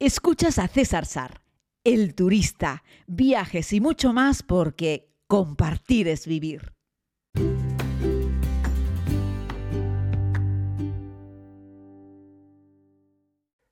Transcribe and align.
Escuchas 0.00 0.58
a 0.58 0.66
César 0.66 1.06
Sar, 1.06 1.42
el 1.84 2.16
turista, 2.16 2.82
viajes 3.06 3.72
y 3.72 3.80
mucho 3.80 4.12
más 4.12 4.42
porque 4.42 5.14
compartir 5.28 6.08
es 6.08 6.26
vivir. 6.26 6.72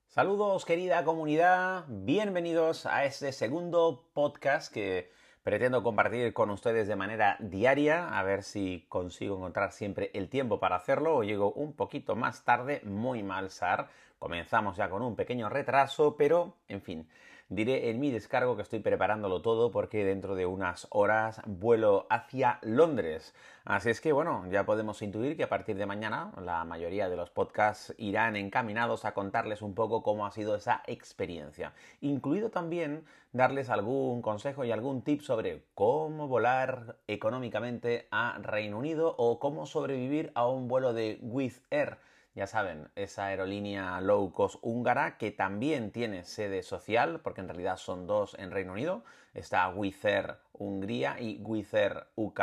Saludos 0.07 0.63
querida 0.63 1.03
comunidad, 1.03 1.83
bienvenidos 1.89 2.85
a 2.85 3.03
este 3.03 3.33
segundo 3.33 4.09
podcast 4.13 4.71
que 4.71 5.11
pretendo 5.43 5.83
compartir 5.83 6.33
con 6.33 6.49
ustedes 6.49 6.87
de 6.87 6.95
manera 6.95 7.35
diaria, 7.39 8.17
a 8.17 8.23
ver 8.23 8.43
si 8.43 8.85
consigo 8.87 9.35
encontrar 9.35 9.73
siempre 9.73 10.09
el 10.13 10.29
tiempo 10.29 10.59
para 10.59 10.77
hacerlo 10.77 11.17
o 11.17 11.23
llego 11.23 11.51
un 11.51 11.73
poquito 11.73 12.15
más 12.15 12.43
tarde, 12.45 12.81
muy 12.85 13.23
mal 13.23 13.49
SAR, 13.49 13.89
comenzamos 14.19 14.77
ya 14.77 14.89
con 14.89 15.01
un 15.01 15.17
pequeño 15.17 15.49
retraso, 15.49 16.15
pero 16.15 16.55
en 16.69 16.81
fin, 16.81 17.09
diré 17.55 17.89
en 17.89 17.99
mi 17.99 18.09
descargo 18.09 18.55
que 18.55 18.63
estoy 18.63 18.79
preparándolo 18.79 19.41
todo 19.41 19.71
porque 19.71 20.03
dentro 20.03 20.35
de 20.35 20.45
unas 20.47 20.87
horas 20.89 21.41
vuelo 21.45 22.07
hacia 22.09 22.57
Londres. 22.63 23.35
Así 23.63 23.91
es 23.91 24.01
que 24.01 24.11
bueno, 24.11 24.45
ya 24.49 24.65
podemos 24.65 25.01
intuir 25.01 25.37
que 25.37 25.43
a 25.43 25.49
partir 25.49 25.77
de 25.77 25.85
mañana 25.85 26.31
la 26.41 26.65
mayoría 26.65 27.09
de 27.09 27.15
los 27.15 27.29
podcasts 27.29 27.93
irán 27.97 28.35
encaminados 28.35 29.05
a 29.05 29.13
contarles 29.13 29.61
un 29.61 29.75
poco 29.75 30.01
cómo 30.01 30.25
ha 30.25 30.31
sido 30.31 30.55
esa 30.55 30.81
experiencia, 30.87 31.73
incluido 32.01 32.49
también 32.49 33.05
darles 33.31 33.69
algún 33.69 34.21
consejo 34.21 34.65
y 34.65 34.71
algún 34.71 35.03
tip 35.03 35.21
sobre 35.21 35.63
cómo 35.75 36.27
volar 36.27 36.97
económicamente 37.07 38.07
a 38.09 38.37
Reino 38.41 38.79
Unido 38.79 39.13
o 39.17 39.39
cómo 39.39 39.65
sobrevivir 39.65 40.31
a 40.33 40.47
un 40.47 40.67
vuelo 40.67 40.93
de 40.93 41.19
Wizz 41.21 41.61
Air 41.69 41.97
ya 42.35 42.47
saben, 42.47 42.89
esa 42.95 43.27
aerolínea 43.27 44.01
low 44.01 44.31
cost 44.31 44.55
húngara 44.61 45.17
que 45.17 45.31
también 45.31 45.91
tiene 45.91 46.23
sede 46.23 46.63
social, 46.63 47.21
porque 47.21 47.41
en 47.41 47.47
realidad 47.47 47.77
son 47.77 48.07
dos 48.07 48.35
en 48.39 48.51
Reino 48.51 48.73
Unido, 48.73 49.03
está 49.33 49.69
Wizz 49.69 50.05
Hungría 50.53 51.19
y 51.19 51.39
Wizz 51.41 51.73
UK. 52.15 52.41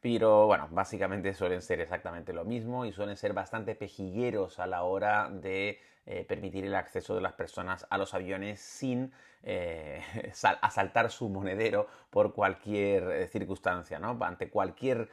Pero 0.00 0.46
bueno, 0.46 0.68
básicamente 0.70 1.34
suelen 1.34 1.62
ser 1.62 1.80
exactamente 1.80 2.32
lo 2.32 2.44
mismo 2.44 2.84
y 2.84 2.92
suelen 2.92 3.16
ser 3.16 3.32
bastante 3.32 3.74
pejigueros 3.74 4.60
a 4.60 4.66
la 4.66 4.84
hora 4.84 5.28
de 5.30 5.80
eh, 6.08 6.24
permitir 6.24 6.64
el 6.64 6.76
acceso 6.76 7.16
de 7.16 7.20
las 7.20 7.32
personas 7.32 7.84
a 7.90 7.98
los 7.98 8.14
aviones 8.14 8.60
sin 8.60 9.12
eh, 9.42 10.00
asaltar 10.62 11.10
su 11.10 11.28
monedero 11.28 11.88
por 12.10 12.32
cualquier 12.32 13.10
eh, 13.10 13.26
circunstancia, 13.26 13.98
¿no? 13.98 14.16
Ante 14.20 14.48
cualquier 14.48 15.08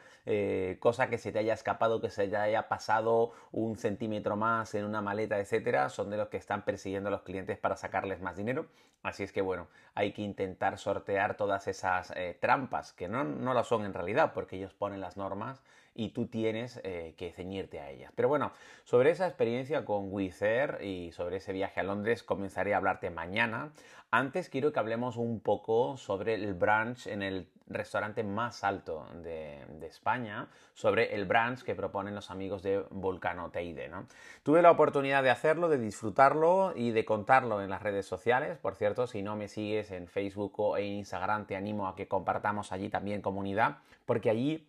cosa 0.78 1.08
que 1.10 1.18
se 1.18 1.32
te 1.32 1.40
haya 1.40 1.52
escapado, 1.52 2.00
que 2.00 2.10
se 2.10 2.28
te 2.28 2.36
haya 2.36 2.68
pasado 2.68 3.32
un 3.52 3.76
centímetro 3.76 4.36
más 4.36 4.74
en 4.74 4.84
una 4.84 5.02
maleta, 5.02 5.38
etcétera, 5.38 5.88
son 5.88 6.10
de 6.10 6.16
los 6.16 6.28
que 6.28 6.38
están 6.38 6.64
persiguiendo 6.64 7.08
a 7.08 7.10
los 7.10 7.22
clientes 7.22 7.58
para 7.58 7.76
sacarles 7.76 8.22
más 8.22 8.36
dinero. 8.36 8.66
Así 9.02 9.22
es 9.24 9.32
que 9.32 9.42
bueno, 9.42 9.66
hay 9.94 10.12
que 10.12 10.22
intentar 10.22 10.78
sortear 10.78 11.36
todas 11.36 11.66
esas 11.68 12.14
trampas, 12.40 12.94
que 12.94 13.06
no, 13.08 13.22
no 13.24 13.52
lo 13.52 13.64
son 13.64 13.84
en 13.84 13.92
realidad, 13.92 14.32
porque 14.32 14.56
ellos 14.56 14.72
ponen 14.72 15.00
las 15.00 15.18
normas 15.18 15.62
y 15.94 16.10
tú 16.10 16.26
tienes 16.26 16.80
eh, 16.82 17.14
que 17.16 17.32
ceñirte 17.32 17.80
a 17.80 17.90
ellas. 17.90 18.12
Pero 18.14 18.28
bueno, 18.28 18.52
sobre 18.84 19.10
esa 19.10 19.26
experiencia 19.26 19.84
con 19.84 20.12
Wizz 20.12 20.42
y 20.82 21.12
sobre 21.12 21.36
ese 21.36 21.52
viaje 21.52 21.80
a 21.80 21.84
Londres 21.84 22.22
comenzaré 22.22 22.74
a 22.74 22.78
hablarte 22.78 23.10
mañana. 23.10 23.72
Antes 24.10 24.48
quiero 24.48 24.72
que 24.72 24.78
hablemos 24.78 25.16
un 25.16 25.40
poco 25.40 25.96
sobre 25.96 26.34
el 26.34 26.54
brunch 26.54 27.06
en 27.08 27.22
el 27.22 27.48
restaurante 27.66 28.22
más 28.22 28.62
alto 28.62 29.06
de, 29.22 29.64
España, 29.86 30.48
sobre 30.72 31.14
el 31.14 31.24
brunch 31.24 31.62
que 31.62 31.74
proponen 31.74 32.14
los 32.14 32.30
amigos 32.30 32.62
de 32.62 32.84
Volcano 32.90 33.50
Teide. 33.50 33.88
¿no? 33.88 34.06
Tuve 34.42 34.62
la 34.62 34.70
oportunidad 34.70 35.22
de 35.22 35.30
hacerlo, 35.30 35.68
de 35.68 35.78
disfrutarlo 35.78 36.72
y 36.76 36.90
de 36.90 37.04
contarlo 37.04 37.60
en 37.62 37.70
las 37.70 37.82
redes 37.82 38.06
sociales. 38.06 38.56
Por 38.58 38.76
cierto, 38.76 39.06
si 39.06 39.22
no 39.22 39.34
me 39.36 39.48
sigues 39.48 39.90
en 39.90 40.06
Facebook 40.06 40.52
o 40.58 40.76
en 40.76 40.84
Instagram, 40.86 41.46
te 41.46 41.56
animo 41.56 41.88
a 41.88 41.96
que 41.96 42.06
compartamos 42.06 42.70
allí 42.72 42.88
también 42.88 43.20
comunidad, 43.20 43.78
porque 44.06 44.30
allí 44.30 44.68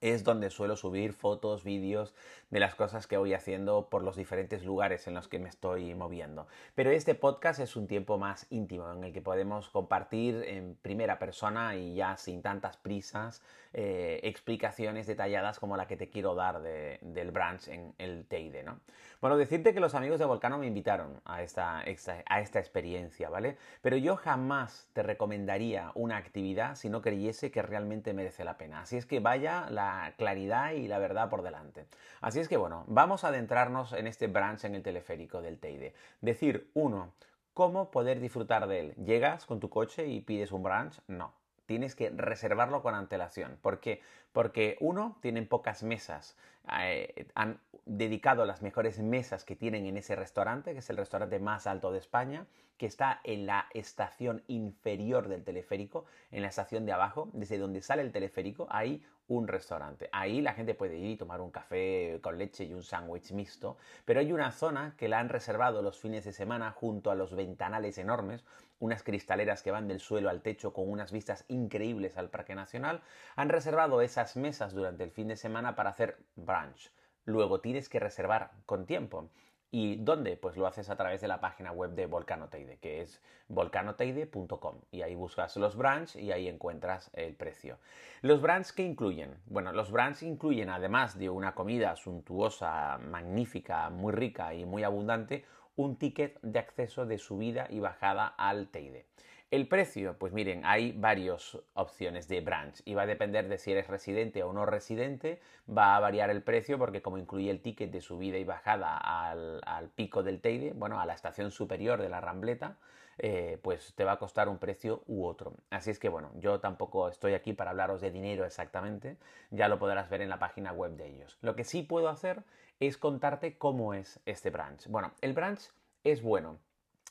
es 0.00 0.24
donde 0.24 0.50
suelo 0.50 0.76
subir 0.76 1.12
fotos, 1.12 1.64
vídeos 1.64 2.14
de 2.50 2.60
las 2.60 2.74
cosas 2.74 3.06
que 3.06 3.16
voy 3.16 3.34
haciendo 3.34 3.88
por 3.88 4.02
los 4.02 4.16
diferentes 4.16 4.64
lugares 4.64 5.06
en 5.06 5.14
los 5.14 5.28
que 5.28 5.38
me 5.38 5.48
estoy 5.48 5.94
moviendo. 5.94 6.46
Pero 6.74 6.90
este 6.90 7.14
podcast 7.14 7.60
es 7.60 7.76
un 7.76 7.86
tiempo 7.86 8.18
más 8.18 8.46
íntimo 8.50 8.90
en 8.92 9.04
el 9.04 9.12
que 9.12 9.22
podemos 9.22 9.68
compartir 9.68 10.42
en 10.46 10.76
primera 10.82 11.18
persona 11.18 11.76
y 11.76 11.94
ya 11.94 12.16
sin 12.16 12.42
tantas 12.42 12.76
prisas 12.76 13.42
eh, 13.72 14.20
explicaciones 14.24 15.06
detalladas 15.06 15.60
como 15.60 15.76
la 15.76 15.86
que 15.86 15.96
te 15.96 16.08
quiero 16.08 16.34
dar 16.34 16.60
del 16.60 17.30
branch 17.30 17.68
en 17.68 17.94
el 17.98 18.26
Teide, 18.26 18.64
¿no? 18.64 18.80
Bueno, 19.20 19.36
decirte 19.36 19.74
que 19.74 19.80
los 19.80 19.94
amigos 19.94 20.18
de 20.18 20.24
Volcano 20.24 20.56
me 20.56 20.66
invitaron 20.66 21.20
a 21.26 21.42
esta, 21.42 21.80
a 21.80 22.40
esta 22.40 22.58
experiencia, 22.58 23.28
¿vale? 23.28 23.58
Pero 23.82 23.98
yo 23.98 24.16
jamás 24.16 24.88
te 24.94 25.02
recomendaría 25.02 25.92
una 25.94 26.16
actividad 26.16 26.74
si 26.74 26.88
no 26.88 27.02
creyese 27.02 27.50
que 27.50 27.60
realmente 27.60 28.14
merece 28.14 28.44
la 28.44 28.56
pena. 28.56 28.80
Así 28.80 28.96
es 28.96 29.04
que 29.04 29.20
vaya 29.20 29.68
la 29.68 29.89
claridad 30.16 30.72
y 30.72 30.88
la 30.88 30.98
verdad 30.98 31.28
por 31.30 31.42
delante. 31.42 31.86
Así 32.20 32.40
es 32.40 32.48
que 32.48 32.56
bueno, 32.56 32.84
vamos 32.86 33.24
a 33.24 33.28
adentrarnos 33.28 33.92
en 33.92 34.06
este 34.06 34.26
branch 34.26 34.64
en 34.64 34.74
el 34.74 34.82
teleférico 34.82 35.42
del 35.42 35.58
Teide. 35.58 35.94
Decir, 36.20 36.70
uno, 36.74 37.12
¿cómo 37.54 37.90
poder 37.90 38.20
disfrutar 38.20 38.66
de 38.66 38.80
él? 38.80 38.94
¿Llegas 38.96 39.46
con 39.46 39.60
tu 39.60 39.70
coche 39.70 40.06
y 40.06 40.20
pides 40.20 40.52
un 40.52 40.62
branch? 40.62 41.00
No 41.06 41.32
tienes 41.70 41.94
que 41.94 42.10
reservarlo 42.10 42.82
con 42.82 42.96
antelación. 42.96 43.56
¿Por 43.62 43.78
qué? 43.78 44.02
Porque 44.32 44.76
uno, 44.80 45.16
tienen 45.22 45.46
pocas 45.46 45.84
mesas. 45.84 46.36
Eh, 46.80 47.28
han 47.36 47.60
dedicado 47.86 48.44
las 48.44 48.60
mejores 48.60 48.98
mesas 48.98 49.44
que 49.44 49.54
tienen 49.54 49.86
en 49.86 49.96
ese 49.96 50.16
restaurante, 50.16 50.72
que 50.72 50.80
es 50.80 50.90
el 50.90 50.96
restaurante 50.96 51.38
más 51.38 51.68
alto 51.68 51.92
de 51.92 52.00
España, 52.00 52.44
que 52.76 52.86
está 52.86 53.20
en 53.22 53.46
la 53.46 53.66
estación 53.72 54.42
inferior 54.48 55.28
del 55.28 55.44
teleférico, 55.44 56.06
en 56.32 56.42
la 56.42 56.48
estación 56.48 56.86
de 56.86 56.92
abajo, 56.92 57.28
desde 57.34 57.56
donde 57.56 57.82
sale 57.82 58.02
el 58.02 58.10
teleférico, 58.10 58.66
hay 58.68 59.06
un 59.30 59.46
restaurante. 59.46 60.08
Ahí 60.12 60.42
la 60.42 60.54
gente 60.54 60.74
puede 60.74 60.98
ir 60.98 61.10
y 61.10 61.16
tomar 61.16 61.40
un 61.40 61.52
café 61.52 62.18
con 62.20 62.36
leche 62.36 62.64
y 62.64 62.74
un 62.74 62.82
sándwich 62.82 63.30
mixto, 63.30 63.76
pero 64.04 64.18
hay 64.18 64.32
una 64.32 64.50
zona 64.50 64.94
que 64.98 65.08
la 65.08 65.20
han 65.20 65.28
reservado 65.28 65.82
los 65.82 66.00
fines 66.00 66.24
de 66.24 66.32
semana 66.32 66.72
junto 66.72 67.12
a 67.12 67.14
los 67.14 67.34
ventanales 67.36 67.96
enormes, 67.98 68.44
unas 68.80 69.04
cristaleras 69.04 69.62
que 69.62 69.70
van 69.70 69.86
del 69.86 70.00
suelo 70.00 70.30
al 70.30 70.42
techo 70.42 70.72
con 70.72 70.90
unas 70.90 71.12
vistas 71.12 71.44
increíbles 71.46 72.18
al 72.18 72.28
Parque 72.28 72.56
Nacional. 72.56 73.02
Han 73.36 73.50
reservado 73.50 74.00
esas 74.00 74.36
mesas 74.36 74.72
durante 74.72 75.04
el 75.04 75.12
fin 75.12 75.28
de 75.28 75.36
semana 75.36 75.76
para 75.76 75.90
hacer 75.90 76.18
brunch. 76.34 76.90
Luego 77.24 77.60
tienes 77.60 77.88
que 77.88 78.00
reservar 78.00 78.50
con 78.66 78.84
tiempo. 78.84 79.30
¿Y 79.72 79.96
dónde? 79.96 80.36
Pues 80.36 80.56
lo 80.56 80.66
haces 80.66 80.90
a 80.90 80.96
través 80.96 81.20
de 81.20 81.28
la 81.28 81.40
página 81.40 81.70
web 81.70 81.92
de 81.92 82.06
Volcanoteide, 82.06 82.78
que 82.78 83.02
es 83.02 83.22
volcanoteide.com. 83.48 84.80
Y 84.90 85.02
ahí 85.02 85.14
buscas 85.14 85.56
los 85.56 85.76
brands 85.76 86.16
y 86.16 86.32
ahí 86.32 86.48
encuentras 86.48 87.10
el 87.14 87.34
precio. 87.34 87.78
¿Los 88.20 88.42
brands 88.42 88.72
qué 88.72 88.82
incluyen? 88.82 89.36
Bueno, 89.46 89.72
los 89.72 89.92
brands 89.92 90.24
incluyen, 90.24 90.70
además 90.70 91.16
de 91.18 91.30
una 91.30 91.54
comida 91.54 91.94
suntuosa, 91.94 92.98
magnífica, 92.98 93.90
muy 93.90 94.12
rica 94.12 94.54
y 94.54 94.64
muy 94.64 94.82
abundante, 94.82 95.44
un 95.76 95.96
ticket 95.96 96.40
de 96.42 96.58
acceso 96.58 97.06
de 97.06 97.18
subida 97.18 97.68
y 97.70 97.78
bajada 97.78 98.26
al 98.26 98.68
Teide. 98.68 99.06
El 99.50 99.66
precio, 99.66 100.16
pues 100.16 100.32
miren, 100.32 100.64
hay 100.64 100.92
varias 100.92 101.58
opciones 101.74 102.28
de 102.28 102.40
branch 102.40 102.82
y 102.84 102.94
va 102.94 103.02
a 103.02 103.06
depender 103.06 103.48
de 103.48 103.58
si 103.58 103.72
eres 103.72 103.88
residente 103.88 104.44
o 104.44 104.52
no 104.52 104.64
residente, 104.64 105.40
va 105.68 105.96
a 105.96 106.00
variar 106.00 106.30
el 106.30 106.40
precio 106.40 106.78
porque 106.78 107.02
como 107.02 107.18
incluye 107.18 107.50
el 107.50 107.60
ticket 107.60 107.90
de 107.90 108.00
subida 108.00 108.38
y 108.38 108.44
bajada 108.44 108.96
al, 108.96 109.90
pico 109.96 110.22
del 110.22 110.40
Teide, 110.40 110.72
bueno, 110.72 111.00
a 111.00 111.06
la 111.06 111.14
estación 111.14 111.50
superior 111.50 112.00
de 112.00 112.08
la 112.08 112.20
Rambleta, 112.20 112.76
eh, 113.18 113.58
pues 113.60 113.92
te 113.96 114.04
va 114.04 114.12
a 114.12 114.18
costar 114.20 114.48
un 114.48 114.58
precio 114.58 115.02
u 115.08 115.26
otro. 115.26 115.54
Así 115.70 115.90
es 115.90 115.98
que 115.98 116.08
bueno, 116.08 116.30
yo 116.36 116.60
tampoco 116.60 117.08
estoy 117.08 117.34
aquí 117.34 117.52
para 117.52 117.70
hablaros 117.70 118.00
de 118.00 118.12
dinero 118.12 118.44
exactamente, 118.44 119.16
ya 119.50 119.66
lo 119.66 119.80
podrás 119.80 120.08
ver 120.10 120.20
en 120.20 120.28
la 120.28 120.38
página 120.38 120.72
web 120.72 120.92
de 120.92 121.08
ellos. 121.08 121.38
Lo 121.40 121.56
que 121.56 121.64
sí 121.64 121.82
puedo 121.82 122.08
hacer 122.08 122.44
es 122.78 122.96
contarte 122.96 123.58
cómo 123.58 123.94
es 123.94 124.20
este 124.26 124.50
branch. 124.50 124.86
Bueno, 124.86 125.10
el 125.22 125.32
branch 125.32 125.72
es 126.04 126.22
bueno. 126.22 126.60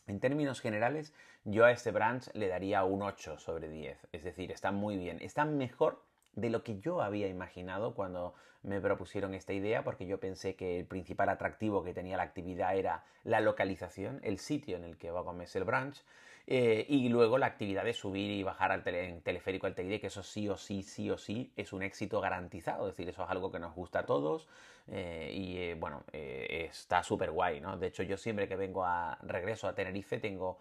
En 0.09 0.19
términos 0.19 0.59
generales, 0.59 1.13
yo 1.44 1.65
a 1.65 1.71
este 1.71 1.91
branch 1.91 2.33
le 2.33 2.47
daría 2.47 2.83
un 2.83 3.03
8 3.03 3.38
sobre 3.38 3.69
10. 3.69 4.07
Es 4.11 4.23
decir, 4.23 4.51
está 4.51 4.71
muy 4.71 4.97
bien. 4.97 5.19
Está 5.21 5.45
mejor 5.45 6.01
de 6.33 6.50
lo 6.50 6.63
que 6.63 6.79
yo 6.79 7.03
había 7.03 7.27
imaginado 7.27 7.94
cuando 7.94 8.33
me 8.63 8.81
propusieron 8.81 9.35
esta 9.35 9.53
idea, 9.53 9.83
porque 9.83 10.07
yo 10.07 10.19
pensé 10.19 10.56
que 10.56 10.79
el 10.79 10.88
principal 10.88 11.29
atractivo 11.29 11.83
que 11.83 11.94
tenía 11.94 12.17
la 12.17 12.23
actividad 12.23 12.75
era 12.75 13.03
la 13.23 13.39
localización, 13.39 14.19
el 14.23 14.39
sitio 14.39 14.77
en 14.77 14.83
el 14.83 14.97
que 14.97 15.11
va 15.11 15.19
a 15.19 15.25
comerse 15.25 15.59
el 15.59 15.65
branch, 15.65 16.03
eh, 16.51 16.84
y 16.90 17.10
luego 17.10 17.38
la 17.38 17.46
actividad 17.46 17.84
de 17.84 17.94
subir 17.94 18.31
y 18.31 18.42
bajar 18.42 18.72
al 18.72 18.81
teleférico 18.81 19.68
al 19.68 19.75
Teide, 19.75 20.00
que 20.00 20.07
eso 20.07 20.24
sí 20.24 20.50
o 20.50 20.57
sí, 20.57 20.81
sí 20.81 21.07
o 21.12 21.16
sí 21.19 21.54
es 21.56 21.74
un 21.74 21.84
éxito 21.84 22.19
garantizado, 22.19 22.90
es 22.90 22.98
decir, 22.98 23.07
eso 23.07 23.24
es 23.24 23.30
algo 23.30 23.51
que 23.51 23.60
nos 23.60 23.75
gusta 23.75 24.00
a 24.00 24.06
todos 24.07 24.48
eh, 24.88 25.31
y 25.31 25.57
eh, 25.57 25.75
bueno, 25.75 26.04
está 26.12 27.04
súper 27.04 27.30
guay, 27.30 27.62
¿no? 27.62 27.78
De 27.78 27.86
hecho, 27.86 28.01
yo 28.01 28.18
siempre 28.18 28.48
que 28.48 28.56
vengo 28.56 28.84
a 28.84 29.19
regreso 29.22 29.68
a 29.68 29.75
Tenerife 29.75 30.18
tengo 30.18 30.57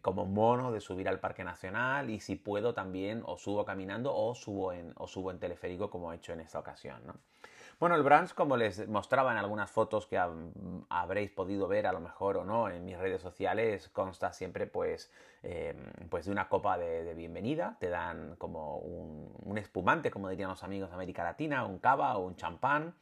como 0.00 0.26
mono 0.26 0.70
de 0.70 0.80
subir 0.80 1.08
al 1.08 1.18
Parque 1.18 1.42
Nacional 1.42 2.08
y 2.08 2.20
si 2.20 2.36
puedo 2.36 2.72
también 2.72 3.22
o 3.26 3.36
subo 3.36 3.64
caminando 3.64 4.14
o 4.14 4.32
subo 4.36 4.72
en, 4.72 4.92
o 4.94 5.08
subo 5.08 5.32
en 5.32 5.40
teleférico 5.40 5.90
como 5.90 6.12
he 6.12 6.16
hecho 6.16 6.32
en 6.32 6.38
esta 6.38 6.60
ocasión. 6.60 7.02
Bueno, 7.80 7.94
el 7.94 8.02
brunch, 8.02 8.34
como 8.34 8.56
les 8.56 8.88
mostraba 8.88 9.30
en 9.30 9.38
algunas 9.38 9.70
fotos 9.70 10.08
que 10.08 10.18
habréis 10.88 11.30
podido 11.30 11.68
ver 11.68 11.86
a 11.86 11.92
lo 11.92 12.00
mejor 12.00 12.36
o 12.36 12.44
no 12.44 12.68
en 12.68 12.84
mis 12.84 12.98
redes 12.98 13.22
sociales, 13.22 13.88
consta 13.90 14.32
siempre 14.32 14.66
pues, 14.66 15.12
em, 15.44 15.76
pues 16.10 16.26
de 16.26 16.32
una 16.32 16.48
copa 16.48 16.76
de, 16.76 17.14
bienvenida, 17.14 17.76
te 17.78 17.88
dan 17.88 18.34
como 18.34 18.78
un, 18.78 19.58
espumante, 19.58 20.10
como 20.10 20.28
dirían 20.28 20.50
los 20.50 20.64
amigos 20.64 20.88
de 20.88 20.96
América 20.96 21.22
Latina, 21.22 21.64
un 21.66 21.78
cava 21.78 22.16
o 22.16 22.26
un 22.26 22.34
champán. 22.34 22.94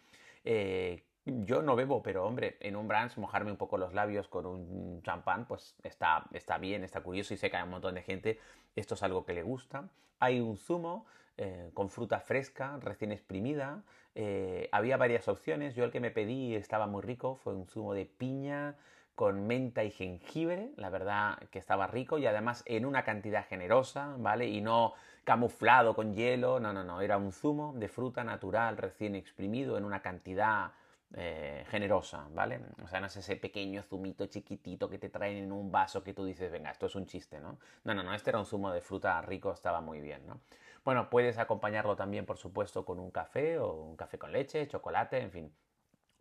Eh, 0.44 1.02
yo 1.24 1.62
no 1.62 1.74
bebo, 1.74 2.02
pero 2.02 2.26
hombre, 2.26 2.58
en 2.60 2.76
un 2.76 2.86
brunch 2.86 3.16
mojarme 3.16 3.50
un 3.50 3.56
poco 3.56 3.78
los 3.78 3.94
labios 3.94 4.28
con 4.28 4.44
un 4.44 5.00
champán, 5.02 5.46
pues 5.46 5.74
está, 5.84 6.26
está 6.32 6.58
bien, 6.58 6.84
está 6.84 7.00
curioso 7.00 7.32
y 7.32 7.38
sé 7.38 7.50
que 7.50 7.56
hay 7.56 7.62
un 7.62 7.70
montón 7.70 7.94
de 7.94 8.02
gente, 8.02 8.38
esto 8.74 8.94
es 8.94 9.02
algo 9.02 9.24
que 9.24 9.32
le 9.32 9.42
gusta. 9.42 9.88
Hay 10.18 10.38
un 10.40 10.58
zumo 10.58 11.06
eh, 11.38 11.70
con 11.74 11.90
fruta 11.90 12.20
fresca, 12.20 12.78
recién 12.80 13.12
exprimida, 13.12 13.82
eh, 14.18 14.70
había 14.72 14.96
varias 14.96 15.28
opciones, 15.28 15.74
yo 15.74 15.84
el 15.84 15.90
que 15.90 16.00
me 16.00 16.10
pedí 16.10 16.54
estaba 16.54 16.86
muy 16.86 17.02
rico, 17.02 17.36
fue 17.36 17.54
un 17.54 17.66
zumo 17.66 17.92
de 17.92 18.06
piña 18.06 18.74
con 19.14 19.46
menta 19.46 19.84
y 19.84 19.90
jengibre, 19.90 20.70
la 20.76 20.88
verdad 20.88 21.38
que 21.50 21.58
estaba 21.58 21.86
rico 21.86 22.16
y 22.16 22.26
además 22.26 22.62
en 22.64 22.86
una 22.86 23.04
cantidad 23.04 23.46
generosa, 23.46 24.14
¿vale? 24.18 24.48
Y 24.48 24.62
no 24.62 24.94
camuflado 25.24 25.94
con 25.94 26.14
hielo, 26.14 26.60
no, 26.60 26.72
no, 26.72 26.82
no, 26.82 27.02
era 27.02 27.18
un 27.18 27.30
zumo 27.30 27.74
de 27.76 27.88
fruta 27.88 28.24
natural 28.24 28.78
recién 28.78 29.16
exprimido 29.16 29.76
en 29.76 29.84
una 29.84 30.00
cantidad 30.00 30.72
eh, 31.14 31.66
generosa, 31.68 32.26
¿vale? 32.32 32.60
O 32.82 32.88
sea, 32.88 33.00
no 33.00 33.08
es 33.08 33.16
ese 33.18 33.36
pequeño 33.36 33.82
zumito 33.82 34.26
chiquitito 34.28 34.88
que 34.88 34.98
te 34.98 35.10
traen 35.10 35.36
en 35.36 35.52
un 35.52 35.70
vaso 35.70 36.02
que 36.02 36.14
tú 36.14 36.24
dices, 36.24 36.50
venga, 36.50 36.70
esto 36.70 36.86
es 36.86 36.94
un 36.94 37.04
chiste, 37.04 37.38
¿no? 37.38 37.58
No, 37.84 37.92
no, 37.92 38.02
no, 38.02 38.14
este 38.14 38.30
era 38.30 38.38
un 38.38 38.46
zumo 38.46 38.72
de 38.72 38.80
fruta 38.80 39.20
rico, 39.20 39.52
estaba 39.52 39.82
muy 39.82 40.00
bien, 40.00 40.26
¿no? 40.26 40.40
Bueno, 40.86 41.10
puedes 41.10 41.36
acompañarlo 41.38 41.96
también, 41.96 42.26
por 42.26 42.38
supuesto, 42.38 42.84
con 42.84 43.00
un 43.00 43.10
café 43.10 43.58
o 43.58 43.72
un 43.72 43.96
café 43.96 44.18
con 44.18 44.30
leche, 44.30 44.68
chocolate, 44.68 45.18
en 45.18 45.32
fin, 45.32 45.52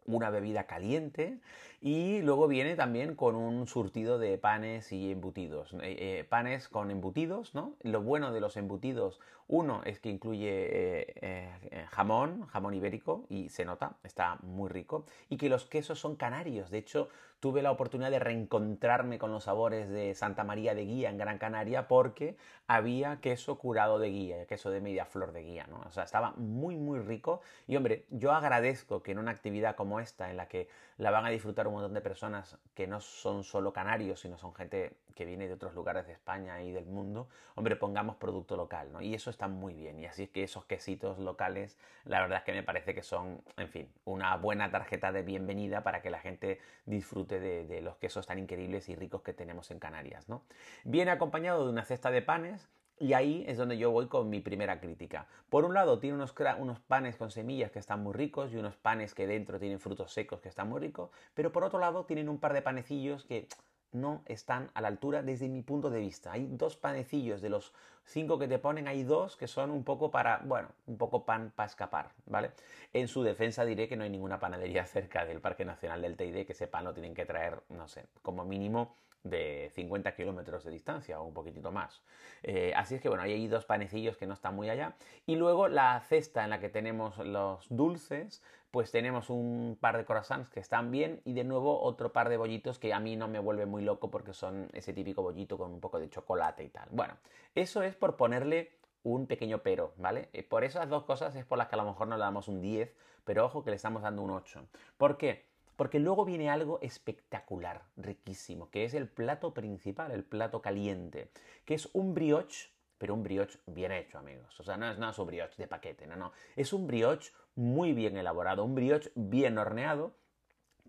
una 0.08 0.32
bebida 0.32 0.66
caliente 0.66 1.40
y 1.82 2.24
luego 2.24 2.48
viene 2.48 2.76
también 2.76 3.14
con 3.14 3.36
un 3.36 3.68
surtido 3.68 4.18
de 4.18 4.40
panes 4.40 4.92
y 4.92 5.12
embutidos. 5.12 5.74
Eh, 5.74 5.78
eh, 5.84 6.24
panes 6.28 6.68
con 6.68 6.90
embutidos, 6.90 7.54
¿no? 7.54 7.76
Lo 7.84 8.02
bueno 8.02 8.34
de 8.34 8.42
los 8.42 8.58
embutidos, 8.58 9.20
uno 9.48 9.84
es 9.86 10.00
que 10.00 10.10
incluye 10.10 10.50
eh, 10.50 11.86
jamón, 11.92 12.48
jamón 12.48 12.74
ibérico 12.74 13.28
y 13.30 13.50
se 13.50 13.66
nota, 13.66 13.98
está 14.04 14.40
muy 14.42 14.70
rico. 14.70 15.06
Y 15.30 15.38
que 15.38 15.48
los 15.48 15.68
quesos 15.68 16.00
son 16.00 16.16
canarios. 16.16 16.72
De 16.72 16.80
hecho, 16.80 17.10
tuve 17.46 17.62
la 17.62 17.70
oportunidad 17.70 18.10
de 18.10 18.18
reencontrarme 18.18 19.20
con 19.20 19.32
los 19.32 19.44
sabores 19.44 19.88
de 19.88 20.16
Santa 20.16 20.44
María 20.44 20.74
de 20.74 20.84
Guía 20.84 21.12
en 21.12 21.20
Gran 21.20 21.38
Canaria 21.38 21.88
porque 21.88 22.38
había 22.66 23.22
queso 23.22 23.60
curado 23.60 24.00
de 24.00 24.10
guía, 24.10 24.48
queso 24.48 24.72
de 24.72 24.82
media 24.82 25.06
flor 25.06 25.32
de 25.32 25.44
guía, 25.44 25.68
¿no? 25.70 25.80
O 25.86 25.92
sea, 25.92 26.06
estaba 26.06 26.32
muy, 26.38 26.76
muy 26.76 26.98
rico. 26.98 27.42
Y 27.68 27.76
hombre, 27.76 28.06
yo 28.10 28.32
agradezco 28.32 29.04
que 29.04 29.12
en 29.12 29.20
una 29.20 29.30
actividad 29.30 29.76
como 29.76 30.00
esta, 30.00 30.32
en 30.32 30.38
la 30.38 30.48
que 30.48 30.70
la 30.98 31.12
van 31.12 31.26
a 31.26 31.30
disfrutar 31.30 31.68
un 31.68 31.74
montón 31.74 31.94
de 31.94 32.02
personas 32.02 32.58
que 32.74 32.88
no 32.88 33.02
son 33.02 33.44
solo 33.44 33.74
canarios, 33.74 34.22
sino 34.22 34.38
son 34.38 34.54
gente 34.56 34.96
que 35.14 35.26
viene 35.26 35.48
de 35.48 35.54
otros 35.54 35.74
lugares 35.74 36.08
de 36.08 36.14
España 36.14 36.62
y 36.62 36.72
del 36.72 36.86
mundo, 36.86 37.28
hombre, 37.56 37.76
pongamos 37.76 38.16
producto 38.16 38.56
local, 38.56 38.92
¿no? 38.92 39.02
Y 39.02 39.14
eso 39.14 39.30
está 39.30 39.48
muy 39.48 39.74
bien. 39.74 40.00
Y 40.00 40.06
así 40.06 40.24
es 40.24 40.30
que 40.30 40.44
esos 40.44 40.66
quesitos 40.66 41.20
locales, 41.20 41.78
la 42.06 42.22
verdad 42.22 42.40
es 42.40 42.44
que 42.44 42.54
me 42.54 42.64
parece 42.64 42.94
que 42.94 43.04
son, 43.04 43.42
en 43.58 43.70
fin, 43.70 43.90
una 44.06 44.36
buena 44.38 44.72
tarjeta 44.72 45.12
de 45.12 45.24
bienvenida 45.24 45.84
para 45.84 46.02
que 46.02 46.10
la 46.10 46.20
gente 46.20 46.60
disfrute 46.86 47.40
de, 47.40 47.82
los 47.82 47.98
quesos 47.98 48.26
tan 48.26 48.40
increíbles 48.40 48.88
y 48.90 48.96
ricos 48.96 49.22
que 49.22 49.34
tenemos 49.34 49.72
en 49.72 49.80
Canarias, 49.80 50.30
¿no? 50.30 50.44
Viene 50.84 51.12
acompañado 51.12 51.66
de 51.66 51.72
una 51.72 51.84
cesta 51.84 52.10
de 52.10 52.22
panes, 52.22 52.70
y 52.98 53.14
ahí 53.14 53.44
es 53.48 53.58
donde 53.58 53.78
yo 53.78 53.92
voy 53.92 54.08
con 54.08 54.30
mi 54.30 54.40
primera 54.40 54.80
crítica. 54.80 55.28
Por 55.50 55.66
un 55.66 55.74
lado, 55.74 56.00
tiene 56.00 56.16
unos, 56.16 56.34
unos, 56.60 56.80
panes 56.80 57.18
con 57.18 57.32
semillas 57.32 57.72
que 57.72 57.80
están 57.80 58.02
muy 58.02 58.14
ricos 58.14 58.54
y 58.54 58.58
unos 58.58 58.76
panes 58.78 59.14
que 59.14 59.28
dentro 59.28 59.60
tienen 59.60 59.80
frutos 59.80 60.14
secos 60.14 60.40
que 60.40 60.50
están 60.50 60.70
muy 60.70 60.80
ricos, 60.80 61.10
pero 61.34 61.52
por 61.52 61.64
otro 61.64 61.80
lado 61.80 62.06
tienen 62.06 62.30
un 62.30 62.40
par 62.40 62.54
de 62.54 62.62
panecillos 62.62 63.26
que 63.26 63.48
no 63.92 64.24
están 64.26 64.70
a 64.74 64.82
la 64.82 64.90
altura 64.90 65.24
desde 65.24 65.48
mi 65.48 65.62
punto 65.62 65.90
de 65.90 66.00
vista. 66.00 66.32
Hay 66.34 66.48
dos 66.48 66.76
panecillos 66.78 67.42
de 67.42 67.50
los 67.50 67.74
cinco 68.04 68.38
que 68.38 68.48
te 68.48 68.60
ponen, 68.60 68.88
hay 68.88 69.04
dos 69.04 69.36
que 69.36 69.48
son 69.48 69.72
un 69.72 69.84
poco 69.84 70.12
para, 70.12 70.42
bueno, 70.46 70.70
un 70.86 70.98
poco 70.98 71.26
pan 71.26 71.52
para 71.56 71.68
escapar, 71.68 72.12
¿vale? 72.26 72.52
En 72.94 73.08
su 73.08 73.24
defensa 73.24 73.66
diré 73.66 73.88
que 73.88 73.96
no 73.96 74.04
hay 74.04 74.10
ninguna 74.10 74.40
panadería 74.40 74.86
cerca 74.86 75.26
del 75.26 75.42
Parque 75.42 75.66
Nacional 75.66 76.02
del 76.02 76.16
Teide, 76.16 76.46
que 76.46 76.54
ese 76.54 76.68
pan 76.68 76.84
lo 76.84 76.94
tienen 76.94 77.14
que 77.14 77.26
traer, 77.26 77.62
no 77.70 77.88
sé, 77.88 78.06
como 78.22 78.46
mínimo 78.46 78.96
de 79.26 79.72
50 79.74 80.16
kilómetros 80.16 80.64
de 80.64 80.72
distancia 80.72 81.20
o 81.20 81.26
un 81.26 81.34
poquitito 81.34 81.72
más. 81.72 82.02
Eh, 82.44 82.74
así 82.76 82.96
es 82.96 83.02
que 83.02 83.10
bueno, 83.10 83.24
hay 83.24 83.48
dos 83.48 83.66
panecillos 83.66 84.16
que 84.18 84.28
no 84.28 84.36
están 84.36 84.56
muy 84.56 84.70
allá. 84.70 84.96
Y 85.26 85.36
luego 85.36 85.68
la 85.68 86.00
cesta 86.02 86.44
en 86.44 86.52
la 86.52 86.60
que 86.60 86.70
tenemos 86.70 87.18
los 87.18 87.66
dulces, 87.70 88.44
pues 88.72 88.92
tenemos 88.92 89.30
un 89.30 89.78
par 89.82 89.98
de 89.98 90.06
croissants 90.06 90.50
que 90.50 90.60
están 90.60 90.92
bien 90.92 91.22
y 91.26 91.34
de 91.34 91.44
nuevo 91.44 91.82
otro 91.82 92.14
par 92.14 92.30
de 92.30 92.38
bollitos 92.38 92.78
que 92.78 92.94
a 92.94 93.00
mí 93.00 93.16
no 93.16 93.28
me 93.28 93.40
vuelve 93.40 93.66
muy 93.66 93.84
loco 93.84 94.12
porque 94.12 94.34
son 94.34 94.70
ese 94.74 94.94
típico 94.94 95.24
bollito 95.24 95.58
con 95.58 95.72
un 95.72 95.80
poco 95.80 96.00
de 96.00 96.10
chocolate 96.10 96.64
y 96.64 96.70
tal. 96.70 96.88
Bueno, 96.92 97.16
eso 97.56 97.82
es 97.82 97.96
por 97.96 98.16
ponerle 98.16 98.74
un 99.04 99.26
pequeño 99.28 99.60
pero, 99.60 99.94
¿vale? 99.98 100.30
Eh, 100.34 100.44
por 100.44 100.64
esas 100.64 100.88
dos 100.88 101.04
cosas 101.04 101.36
es 101.36 101.46
por 101.46 101.58
las 101.58 101.68
que 101.68 101.76
a 101.76 101.78
lo 101.80 101.86
mejor 101.86 102.08
no 102.08 102.16
le 102.16 102.22
damos 102.22 102.48
un 102.48 102.62
10, 102.62 102.94
pero 103.24 103.46
ojo 103.46 103.64
que 103.64 103.72
le 103.72 103.76
estamos 103.76 104.04
dando 104.04 104.22
un 104.22 104.32
8. 104.32 104.68
¿Por 104.98 105.18
qué? 105.18 105.55
Porque 105.76 106.00
luego 106.00 106.26
viene 106.26 106.50
algo 106.50 106.80
espectacular, 106.82 107.84
riquísimo, 107.98 108.70
que 108.70 108.86
es 108.86 108.94
el 108.94 109.08
plato 109.08 109.54
principal, 109.54 110.12
el 110.12 110.24
plato 110.24 110.62
caliente, 110.62 111.30
que 111.66 111.74
es 111.74 111.90
un 111.94 112.14
brioche, 112.14 112.70
pero 112.98 113.14
un 113.14 113.24
brioche 113.24 113.60
bien 113.66 113.92
hecho, 113.92 114.18
amigos. 114.18 114.60
O 114.60 114.64
sea, 114.64 114.78
no 114.78 114.90
es, 114.90 114.98
nada 114.98 115.14
un 115.18 115.28
brioche 115.28 115.62
de 115.62 115.68
paquete, 115.68 116.08
no, 116.08 116.16
no. 116.16 116.32
Es 116.56 116.72
un 116.72 116.88
brioche 116.88 117.34
muy 117.56 117.94
bien 117.94 118.18
elaborado, 118.18 118.64
un 118.64 118.76
brioche 118.76 119.12
bien 119.16 119.58
horneado, 119.58 120.16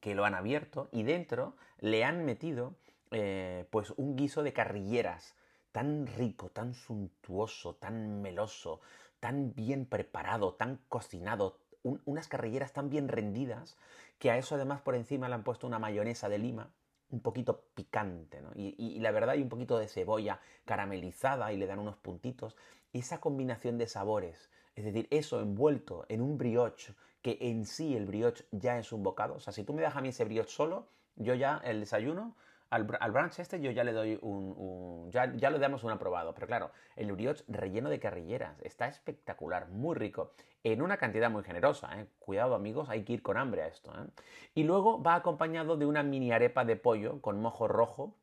que 0.00 0.15
lo 0.15 0.25
han 0.25 0.35
abierto 0.35 0.89
y 0.93 1.03
dentro 1.03 1.56
le 1.81 2.05
han 2.05 2.25
metido 2.25 2.75
eh, 3.11 3.67
pues 3.71 3.93
un 3.97 4.17
guiso 4.17 4.43
de 4.43 4.53
carrilleras 4.53 5.35
tan 5.73 6.06
rico, 6.06 6.50
tan 6.50 6.75
suntuoso, 6.75 7.75
tan 7.75 8.23
meloso, 8.23 8.81
tan 9.21 9.55
bien 9.55 9.87
preparado, 9.87 10.55
tan 10.55 10.81
cocinado, 10.89 11.59
unas 11.82 12.28
carrilleras 12.28 12.73
tan 12.73 12.90
bien 12.90 13.08
rendidas 13.08 13.76
que 14.19 14.31
a 14.31 14.38
eso 14.38 14.55
además 14.55 14.81
por 14.81 14.94
encima 14.94 15.28
le 15.28 15.34
han 15.34 15.44
puesto 15.44 15.67
una 15.67 15.78
mayonesa 15.78 16.28
de 16.28 16.38
lima 16.38 16.70
un 17.11 17.20
poquito 17.20 17.67
picante, 17.75 18.40
¿no? 18.40 18.50
y, 18.55 18.99
la 18.99 19.12
verdad 19.12 19.31
hay 19.31 19.43
un 19.43 19.49
poquito 19.49 19.78
de 19.78 19.87
cebolla 19.87 20.40
caramelizada 20.64 21.52
y 21.52 21.56
le 21.56 21.67
dan 21.67 21.78
unos 21.78 21.96
puntitos. 21.96 22.56
Esa 22.93 23.20
combinación 23.20 23.78
de 23.78 23.87
sabores, 23.87 24.50
es 24.75 24.84
decir, 24.84 25.06
eso 25.11 25.40
envuelto 25.40 26.05
en 26.08 26.20
un 26.20 26.37
brioche, 26.37 26.94
que 27.23 27.38
en 27.40 27.64
sí 27.64 27.96
el 27.96 28.06
brioche 28.06 28.46
ya 28.50 28.79
es 28.79 28.93
un 28.93 29.02
bocado, 29.02 29.34
o 29.34 29.40
sea, 29.40 29.52
si 29.52 29.62
tú 29.62 29.72
me 29.72 29.82
das 29.82 29.96
a 29.96 30.00
mí 30.00 30.08
ese 30.08 30.25
brioche 30.25 30.50
solo, 30.50 30.88
yo 31.17 31.34
ya 31.34 31.61
el 31.64 31.81
desayuno 31.81 32.37
al, 32.71 32.87
al 33.01 33.13
brunch 33.13 33.39
este 33.39 33.61
yo 33.61 33.71
ya 33.71 33.85
le 33.85 33.93
doy 33.93 34.19
un... 34.23 35.11
ya, 35.11 35.32
ya, 35.35 35.51
le 35.51 35.58
damos 35.58 35.85
un 35.85 35.93
aprobado. 35.93 36.35
Pero 36.35 36.46
claro, 36.46 36.70
el 36.96 37.13
brioche 37.13 37.44
relleno 37.49 37.91
de 37.91 37.99
carrilleras. 37.99 38.61
Está 38.63 38.89
espectacular, 38.89 39.69
muy 39.69 39.94
rico. 39.94 40.32
En 40.65 40.82
una 40.82 40.96
cantidad 40.96 41.31
muy 41.31 41.44
generosa. 41.44 42.01
¿eh? 42.01 42.06
Cuidado 42.19 42.55
amigos, 42.55 42.89
hay 42.89 43.05
que 43.05 43.15
ir 43.15 43.23
con 43.23 43.37
hambre 43.37 43.63
a 43.63 43.69
esto. 43.69 43.93
¿eh? 43.93 44.06
Y 44.55 44.65
luego 44.65 45.03
va 45.03 45.15
acompañado 45.15 45.77
de 45.77 45.87
una 45.87 46.03
mini 46.03 46.32
arepa 46.32 46.65
de 46.65 46.77
pollo 46.77 47.20
con 47.20 47.41
mojo 47.41 47.69
rojo 47.69 48.15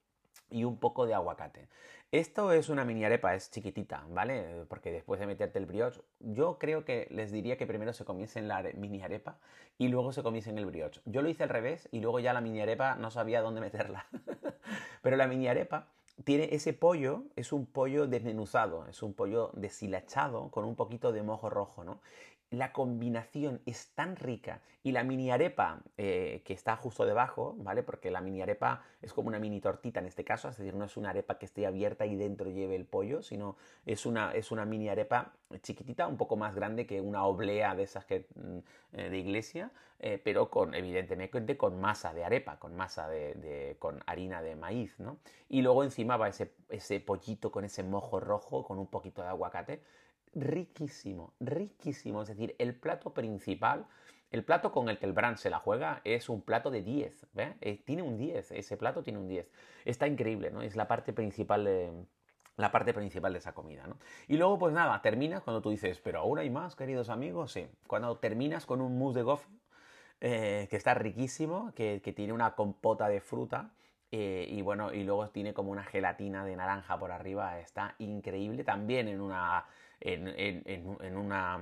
y 0.50 0.66
un 0.66 0.78
poco 0.78 1.06
de 1.06 1.14
aguacate. 1.14 1.68
Esto 2.13 2.51
es 2.51 2.70
una 2.70 2.86
mini 2.86 3.03
arepa, 3.05 3.34
es 3.34 3.50
chiquitita, 3.50 4.05
¿vale? 4.12 4.65
Porque 4.70 4.91
después 4.91 5.20
de 5.20 5.25
meterte 5.25 5.58
el 5.58 5.65
brioche, 5.65 6.00
yo 6.20 6.60
creo 6.60 6.86
que 6.86 7.08
les 7.10 7.32
diría 7.32 7.58
que 7.58 7.65
primero 7.65 7.91
se 7.91 8.05
comiesen 8.05 8.48
la 8.48 8.62
mini 8.75 9.01
arepa 9.01 9.39
y 9.79 9.88
luego 9.88 10.12
se 10.12 10.22
comiesen 10.22 10.60
el 10.60 10.67
brioche. 10.67 11.01
Yo 11.05 11.24
lo 11.24 11.29
hice 11.29 11.41
al 11.41 11.50
revés 11.50 11.89
y 11.91 12.01
luego 12.01 12.20
ya 12.20 12.32
la 12.32 12.39
mini 12.39 12.62
arepa 12.62 12.93
no 12.98 13.10
sabía 13.10 13.41
dónde 13.41 13.62
meterla. 13.62 14.05
Pero 15.01 15.17
la 15.17 15.25
mini 15.25 15.48
arepa 15.48 15.88
tiene 16.24 16.50
ese 16.51 16.74
pollo, 16.74 17.24
es 17.36 17.51
un 17.51 17.65
pollo 17.65 18.05
desmenuzado, 18.05 18.86
es 18.86 19.01
un 19.01 19.15
pollo 19.15 19.50
deshilachado 19.55 20.51
con 20.51 20.65
un 20.65 20.75
poquito 20.75 21.13
de 21.13 21.24
mojo 21.24 21.50
rojo, 21.50 21.84
¿no? 21.84 22.00
La 22.54 22.72
combinación 22.72 23.62
es 23.66 23.94
tan 23.96 24.16
rica 24.16 24.62
y 24.84 24.92
la 24.92 25.04
mini 25.04 25.32
arepa 25.32 25.82
eh, 25.98 26.44
que 26.46 26.54
está 26.54 26.76
justo 26.76 27.04
debajo, 27.04 27.56
¿vale? 27.58 27.82
Porque 27.82 28.12
la 28.12 28.22
mini 28.22 28.44
arepa 28.44 28.84
es 29.02 29.12
como 29.12 29.30
una 29.30 29.40
mini 29.40 29.60
tortita 29.60 30.00
en 30.00 30.06
este 30.06 30.24
caso, 30.24 30.50
es 30.50 30.58
decir, 30.58 30.76
no 30.76 30.86
es 30.86 30.96
una 30.96 31.10
arepa 31.10 31.40
que 31.40 31.46
esté 31.46 31.66
abierta 31.66 32.06
y 32.06 32.16
dentro 32.16 32.52
lleve 32.52 32.76
el 32.76 32.86
pollo, 32.86 33.24
sino 33.24 33.58
es 33.88 34.06
una, 34.06 34.34
es 34.34 34.52
una 34.52 34.66
mini 34.66 34.88
arepa 34.88 35.34
chiquitita, 35.64 36.08
un 36.08 36.18
poco 36.18 36.36
más 36.36 36.54
grande 36.54 36.86
que 36.86 37.02
una 37.02 37.26
oblea 37.26 37.74
de 37.74 37.84
esas 37.84 38.06
mm, 38.06 38.58
eh, 38.94 39.10
de 39.10 39.18
iglesia, 39.18 39.72
eh, 40.00 40.22
pero 40.24 40.52
con, 40.52 40.76
evidentemente, 40.76 41.58
con 41.58 41.82
masa 41.82 42.14
de 42.14 42.24
arepa, 42.24 42.60
con 42.60 42.76
masa 42.76 43.08
de, 43.08 43.78
con 43.80 44.00
harina 44.06 44.44
de 44.44 44.56
maíz, 44.56 45.00
¿no? 45.00 45.18
Y 45.50 45.64
luego 45.64 45.84
encima 45.84 46.18
va 46.18 46.28
ese, 46.28 46.54
ese 46.70 47.00
pollito 47.00 47.52
con 47.52 47.66
ese 47.66 47.82
mojo 47.82 48.20
rojo, 48.20 48.64
con 48.64 48.78
un 48.78 48.88
poquito 48.88 49.24
de 49.24 49.30
aguacate 49.30 49.82
riquísimo, 50.34 51.34
riquísimo. 51.40 52.22
Es 52.22 52.30
decir, 52.30 52.56
el 52.60 52.75
plato 52.75 53.13
principal, 53.13 53.88
el 54.32 54.44
plato 54.44 54.72
con 54.72 54.90
el 54.90 54.98
que 54.98 55.06
el 55.06 55.13
brand 55.13 55.38
se 55.38 55.50
la 55.50 55.60
juega 55.60 56.02
es 56.04 56.30
un 56.30 56.42
plato 56.42 56.72
de 56.72 56.82
10. 56.82 57.28
Eh, 57.36 57.82
tiene 57.86 58.02
un 58.02 58.18
10, 58.18 58.52
ese 58.52 58.78
plato 58.78 59.04
tiene 59.04 59.20
un 59.20 59.28
10. 59.28 59.52
Está 59.86 60.08
increíble, 60.08 60.52
¿no? 60.52 60.62
Es 60.62 60.75
la 60.75 60.88
parte 60.88 61.13
principal 61.13 62.08
la 62.56 62.72
parte 62.72 62.94
principal 62.94 63.34
de 63.34 63.40
esa 63.40 63.54
comida, 63.54 63.88
¿no? 63.88 63.98
Y 64.28 64.38
luego, 64.38 64.60
pues 64.60 64.74
nada, 64.74 65.02
terminas 65.02 65.42
cuando 65.42 65.62
tú 65.62 65.72
dices, 65.72 66.00
pero 66.00 66.20
aún 66.20 66.38
hay 66.38 66.50
más, 66.50 66.75
queridos 66.75 67.10
amigos, 67.10 67.52
sí. 67.52 67.68
Cuando 67.88 68.18
terminas 68.18 68.66
con 68.66 68.82
un 68.82 68.98
mousse 68.98 69.16
de 69.16 69.24
gofio, 69.24 69.58
eh, 70.22 70.68
que 70.70 70.78
está 70.78 70.94
riquísimo, 70.94 71.74
que, 71.75 72.00
tiene 72.16 72.34
una 72.34 72.56
compota 72.56 73.08
de 73.10 73.22
fruta, 73.22 73.72
eh, 74.12 74.46
y 74.48 74.62
bueno, 74.62 74.94
y 74.94 75.04
luego 75.04 75.28
tiene 75.30 75.54
como 75.54 75.72
una 75.72 75.84
gelatina 75.84 76.46
de 76.46 76.56
naranja 76.56 77.00
por 77.00 77.12
arriba, 77.12 77.60
está 77.60 77.96
increíble, 77.98 78.63
también 78.63 79.08
en 79.08 79.20
una, 79.20 79.66
en, 80.04 81.18
una, 81.18 81.60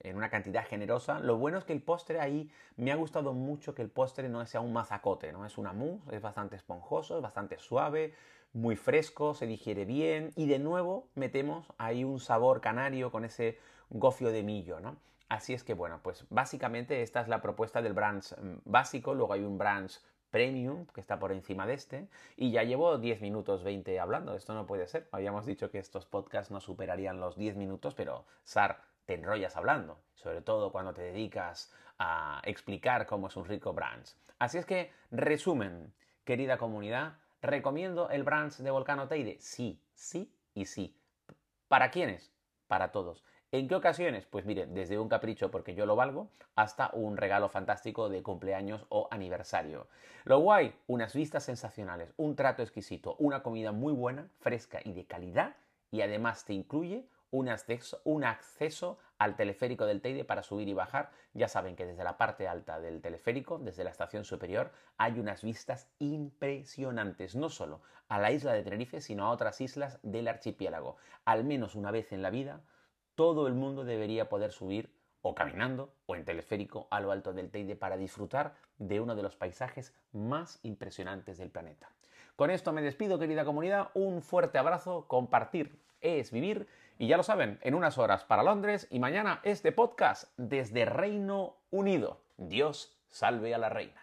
en 0.00 0.16
una 0.16 0.28
cantidad 0.28 0.66
generosa. 0.66 1.18
Lo 1.20 1.38
bueno 1.38 1.58
es 1.58 1.64
que 1.64 1.72
el 1.72 1.82
postre 1.82 2.20
ahí 2.20 2.50
me 2.76 2.92
ha 2.92 2.96
gustado 2.96 3.32
mucho 3.32 3.74
que 3.74 3.82
el 3.82 3.90
postre 3.90 4.28
no 4.28 4.44
sea 4.46 4.60
un 4.60 4.72
mazacote, 4.72 5.32
¿no? 5.32 5.46
Es 5.46 5.58
una 5.58 5.72
mousse, 5.72 6.14
es 6.14 6.22
bastante 6.22 6.56
esponjoso, 6.56 7.16
es 7.16 7.22
bastante 7.22 7.58
suave, 7.58 8.14
muy 8.52 8.76
fresco, 8.76 9.34
se 9.34 9.46
digiere 9.46 9.84
bien 9.84 10.30
y 10.36 10.46
de 10.46 10.58
nuevo 10.58 11.08
metemos 11.14 11.72
ahí 11.78 12.04
un 12.04 12.20
sabor 12.20 12.60
canario 12.60 13.10
con 13.10 13.24
ese 13.24 13.58
gofio 13.90 14.30
de 14.30 14.42
millo, 14.42 14.78
¿no? 14.80 14.96
Así 15.28 15.54
es 15.54 15.64
que 15.64 15.74
bueno, 15.74 16.00
pues 16.02 16.26
básicamente 16.28 17.02
esta 17.02 17.20
es 17.20 17.28
la 17.28 17.40
propuesta 17.40 17.80
del 17.80 17.94
brunch 17.94 18.36
mm, 18.36 18.58
básico, 18.64 19.14
luego 19.14 19.32
hay 19.32 19.42
un 19.42 19.58
brunch 19.58 20.00
premium 20.34 20.86
que 20.86 21.00
está 21.00 21.20
por 21.20 21.30
encima 21.30 21.64
de 21.64 21.74
este 21.74 22.08
y 22.36 22.50
ya 22.50 22.64
llevo 22.64 22.98
10 22.98 23.20
minutos 23.20 23.62
20 23.62 24.00
hablando, 24.00 24.34
esto 24.34 24.52
no 24.52 24.66
puede 24.66 24.88
ser, 24.88 25.06
habíamos 25.12 25.46
dicho 25.46 25.70
que 25.70 25.78
estos 25.78 26.06
podcasts 26.06 26.50
no 26.50 26.60
superarían 26.60 27.20
los 27.20 27.36
10 27.36 27.54
minutos, 27.54 27.94
pero 27.94 28.26
Sar, 28.42 28.80
te 29.06 29.14
enrollas 29.14 29.56
hablando, 29.56 30.00
sobre 30.16 30.42
todo 30.42 30.72
cuando 30.72 30.92
te 30.92 31.02
dedicas 31.02 31.72
a 32.00 32.42
explicar 32.46 33.06
cómo 33.06 33.28
es 33.28 33.36
un 33.36 33.44
rico 33.44 33.72
brunch. 33.72 34.16
Así 34.40 34.58
es 34.58 34.66
que, 34.66 34.90
resumen, 35.12 35.94
querida 36.24 36.58
comunidad, 36.58 37.14
¿Recomiendo 37.40 38.08
el 38.08 38.22
brunch 38.22 38.56
de 38.56 38.70
Volcano 38.70 39.06
Teide? 39.06 39.36
Sí, 39.38 39.78
sí 39.92 40.34
y 40.54 40.64
sí. 40.64 40.96
¿Para 41.68 41.90
quiénes? 41.90 42.32
Para 42.68 42.90
todos. 42.90 43.22
¿En 43.54 43.68
qué 43.68 43.76
ocasiones? 43.76 44.26
Pues 44.26 44.46
mire, 44.46 44.66
desde 44.66 44.98
un 44.98 45.08
capricho 45.08 45.48
porque 45.52 45.76
yo 45.76 45.86
lo 45.86 45.94
valgo 45.94 46.28
hasta 46.56 46.90
un 46.92 47.16
regalo 47.16 47.48
fantástico 47.48 48.08
de 48.08 48.20
cumpleaños 48.20 48.84
o 48.88 49.06
aniversario. 49.12 49.86
Lo 50.24 50.40
guay, 50.40 50.74
unas 50.88 51.14
vistas 51.14 51.44
sensacionales, 51.44 52.12
un 52.16 52.34
trato 52.34 52.64
exquisito, 52.64 53.14
una 53.20 53.44
comida 53.44 53.70
muy 53.70 53.92
buena, 53.92 54.28
fresca 54.40 54.80
y 54.84 54.92
de 54.92 55.06
calidad 55.06 55.54
y 55.92 56.00
además 56.00 56.44
te 56.44 56.52
incluye 56.52 57.06
un 57.30 57.48
acceso, 57.48 58.00
un 58.02 58.24
acceso 58.24 58.98
al 59.18 59.36
teleférico 59.36 59.86
del 59.86 60.00
Teide 60.00 60.24
para 60.24 60.42
subir 60.42 60.66
y 60.66 60.74
bajar. 60.74 61.12
Ya 61.32 61.46
saben 61.46 61.76
que 61.76 61.86
desde 61.86 62.02
la 62.02 62.18
parte 62.18 62.48
alta 62.48 62.80
del 62.80 63.00
teleférico, 63.00 63.60
desde 63.60 63.84
la 63.84 63.90
estación 63.90 64.24
superior, 64.24 64.72
hay 64.96 65.20
unas 65.20 65.42
vistas 65.42 65.86
impresionantes, 66.00 67.36
no 67.36 67.50
solo 67.50 67.82
a 68.08 68.18
la 68.18 68.32
isla 68.32 68.52
de 68.52 68.64
Tenerife, 68.64 69.00
sino 69.00 69.26
a 69.26 69.30
otras 69.30 69.60
islas 69.60 70.00
del 70.02 70.26
archipiélago. 70.26 70.96
Al 71.24 71.44
menos 71.44 71.76
una 71.76 71.92
vez 71.92 72.12
en 72.12 72.20
la 72.20 72.30
vida, 72.30 72.60
todo 73.14 73.46
el 73.46 73.54
mundo 73.54 73.84
debería 73.84 74.28
poder 74.28 74.52
subir 74.52 74.90
o 75.22 75.34
caminando 75.34 75.94
o 76.06 76.16
en 76.16 76.24
teleférico 76.24 76.86
a 76.90 77.00
lo 77.00 77.10
alto 77.10 77.32
del 77.32 77.50
Teide 77.50 77.76
para 77.76 77.96
disfrutar 77.96 78.54
de 78.78 79.00
uno 79.00 79.14
de 79.14 79.22
los 79.22 79.36
paisajes 79.36 79.94
más 80.12 80.60
impresionantes 80.62 81.38
del 81.38 81.50
planeta. 81.50 81.88
Con 82.36 82.50
esto 82.50 82.72
me 82.72 82.82
despido, 82.82 83.18
querida 83.18 83.44
comunidad. 83.44 83.90
Un 83.94 84.20
fuerte 84.20 84.58
abrazo. 84.58 85.06
Compartir 85.06 85.78
es 86.00 86.30
vivir 86.30 86.66
y 86.98 87.08
ya 87.08 87.16
lo 87.16 87.22
saben, 87.22 87.58
en 87.62 87.74
unas 87.74 87.98
horas 87.98 88.24
para 88.24 88.42
Londres 88.42 88.86
y 88.90 88.98
mañana 88.98 89.40
este 89.44 89.72
podcast 89.72 90.32
desde 90.36 90.84
Reino 90.84 91.56
Unido. 91.70 92.20
Dios 92.36 92.96
salve 93.08 93.54
a 93.54 93.58
la 93.58 93.68
reina. 93.68 94.00